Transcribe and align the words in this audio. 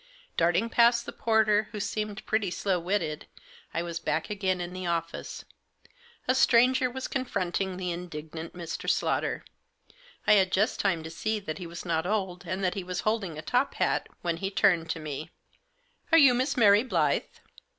Darting 0.35 0.67
past 0.67 1.05
the 1.05 1.11
porter, 1.11 1.69
who 1.71 1.79
seemed 1.79 2.25
pretty 2.25 2.49
slow 2.49 2.79
witted, 2.79 3.27
I 3.71 3.83
was 3.83 3.99
back 3.99 4.31
again 4.31 4.59
in 4.59 4.73
the 4.73 4.87
office. 4.87 5.45
A 6.27 6.33
stranger 6.33 6.89
was 6.89 7.07
confronting 7.07 7.77
the 7.77 7.91
indignant 7.91 8.53
Mr. 8.53 8.89
Slaughter. 8.89 9.45
I 10.25 10.33
had 10.33 10.51
just 10.51 10.79
time 10.79 11.03
to 11.03 11.11
see 11.11 11.39
that 11.41 11.59
he 11.59 11.67
was 11.67 11.85
not 11.85 12.07
old, 12.07 12.45
and 12.47 12.63
that 12.63 12.73
he 12.73 12.83
was 12.83 13.01
holding 13.01 13.37
a 13.37 13.43
top 13.43 13.75
hat, 13.75 14.09
when 14.23 14.37
he 14.37 14.49
turned 14.49 14.89
to 14.89 14.99
me. 14.99 15.25
3 15.25 15.25
* 15.25 15.25
Digitized 15.25 15.29
by 15.29 15.29
86 15.29 15.33
THE 15.35 15.57
JOSS." 15.59 16.11
Are 16.11 16.17
you 16.17 16.33
Miss 16.33 16.57
Mary 16.57 16.83
Blyth? 16.83 17.39